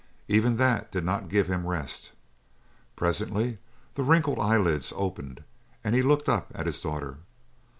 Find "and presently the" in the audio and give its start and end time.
2.09-4.01